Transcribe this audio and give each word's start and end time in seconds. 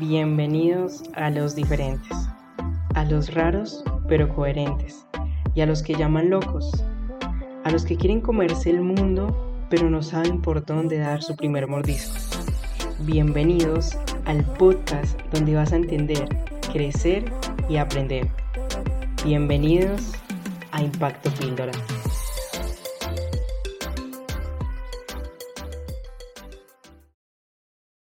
Bienvenidos 0.00 1.02
a 1.12 1.28
los 1.28 1.54
diferentes, 1.54 2.16
a 2.94 3.04
los 3.04 3.34
raros 3.34 3.84
pero 4.08 4.34
coherentes, 4.34 5.04
y 5.54 5.60
a 5.60 5.66
los 5.66 5.82
que 5.82 5.94
llaman 5.94 6.30
locos, 6.30 6.72
a 7.64 7.70
los 7.70 7.84
que 7.84 7.98
quieren 7.98 8.22
comerse 8.22 8.70
el 8.70 8.80
mundo 8.80 9.66
pero 9.68 9.90
no 9.90 10.02
saben 10.02 10.40
por 10.40 10.64
dónde 10.64 10.96
dar 10.96 11.22
su 11.22 11.36
primer 11.36 11.68
mordisco. 11.68 12.16
Bienvenidos 13.00 13.98
al 14.24 14.42
podcast 14.54 15.20
donde 15.34 15.54
vas 15.54 15.74
a 15.74 15.76
entender, 15.76 16.26
crecer 16.72 17.30
y 17.68 17.76
aprender. 17.76 18.26
Bienvenidos 19.22 20.12
a 20.72 20.82
Impacto 20.82 21.30
Píldora. 21.38 21.72